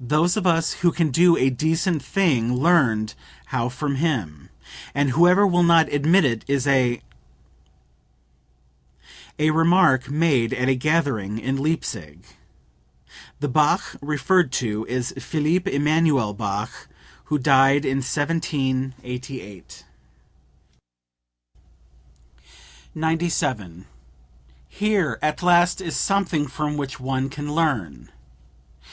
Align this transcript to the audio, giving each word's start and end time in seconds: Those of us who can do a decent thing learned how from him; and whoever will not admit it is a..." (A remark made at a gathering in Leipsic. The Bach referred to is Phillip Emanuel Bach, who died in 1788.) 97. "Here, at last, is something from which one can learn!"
Those 0.00 0.36
of 0.36 0.48
us 0.48 0.72
who 0.82 0.90
can 0.90 1.12
do 1.12 1.36
a 1.36 1.48
decent 1.48 2.02
thing 2.02 2.54
learned 2.56 3.14
how 3.46 3.68
from 3.68 3.94
him; 3.94 4.48
and 4.96 5.10
whoever 5.10 5.46
will 5.46 5.62
not 5.62 5.88
admit 5.92 6.24
it 6.24 6.44
is 6.48 6.66
a..." 6.66 7.02
(A 9.38 9.50
remark 9.52 10.10
made 10.10 10.52
at 10.52 10.68
a 10.68 10.74
gathering 10.74 11.38
in 11.38 11.56
Leipsic. 11.56 12.18
The 13.38 13.46
Bach 13.46 13.94
referred 14.02 14.50
to 14.54 14.84
is 14.86 15.14
Phillip 15.20 15.68
Emanuel 15.68 16.34
Bach, 16.34 16.88
who 17.26 17.38
died 17.38 17.84
in 17.84 17.98
1788.) 17.98 19.84
97. 22.92 23.84
"Here, 24.68 25.18
at 25.22 25.44
last, 25.44 25.80
is 25.80 25.94
something 25.96 26.48
from 26.48 26.76
which 26.76 26.98
one 26.98 27.28
can 27.30 27.54
learn!" 27.54 28.08